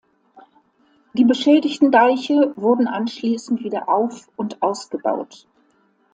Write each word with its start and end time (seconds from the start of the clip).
Die 1.13 1.25
beschädigten 1.25 1.91
Deiche 1.91 2.53
wurden 2.55 2.87
anschließend 2.87 3.63
wieder 3.63 3.87
auf- 3.87 4.29
und 4.35 4.59
ausgebaut. 4.63 5.45